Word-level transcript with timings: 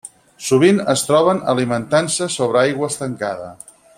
Sovint 0.45 0.79
es 0.93 1.03
troben 1.09 1.43
alimentant-se 1.53 2.31
sobre 2.39 2.61
aigua 2.65 2.91
estancada. 2.95 3.55